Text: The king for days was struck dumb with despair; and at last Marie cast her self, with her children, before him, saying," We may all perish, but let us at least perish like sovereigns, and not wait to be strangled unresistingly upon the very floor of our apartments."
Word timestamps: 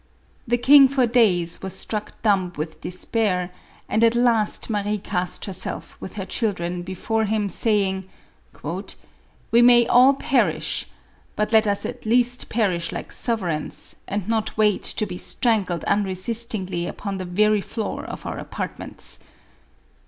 The 0.47 0.57
king 0.57 0.87
for 0.87 1.05
days 1.05 1.61
was 1.61 1.75
struck 1.75 2.19
dumb 2.23 2.53
with 2.57 2.81
despair; 2.81 3.51
and 3.87 4.03
at 4.03 4.15
last 4.15 4.67
Marie 4.67 4.97
cast 4.97 5.45
her 5.45 5.53
self, 5.53 5.95
with 6.01 6.13
her 6.15 6.25
children, 6.25 6.81
before 6.81 7.25
him, 7.25 7.47
saying," 7.47 8.09
We 9.51 9.61
may 9.61 9.85
all 9.85 10.15
perish, 10.15 10.87
but 11.35 11.53
let 11.53 11.67
us 11.67 11.85
at 11.85 12.07
least 12.07 12.49
perish 12.49 12.91
like 12.91 13.11
sovereigns, 13.11 13.95
and 14.07 14.27
not 14.27 14.57
wait 14.57 14.81
to 14.81 15.05
be 15.05 15.19
strangled 15.19 15.83
unresistingly 15.83 16.87
upon 16.87 17.19
the 17.19 17.25
very 17.25 17.61
floor 17.61 18.03
of 18.03 18.25
our 18.25 18.39
apartments." 18.39 19.19